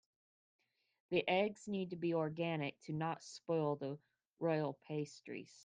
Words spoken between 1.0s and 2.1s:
The eggs need to